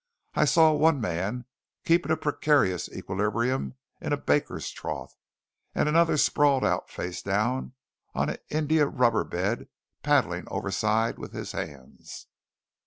[0.33, 1.45] I saw one man
[1.85, 5.15] keeping a precarious equilibrium in a baker's trough;
[5.75, 7.73] and another sprawled out face down
[8.15, 9.67] on an India rubber bed
[10.01, 12.25] paddling overside with his hands.